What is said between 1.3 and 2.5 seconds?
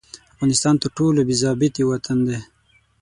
ضابطې وطن دي.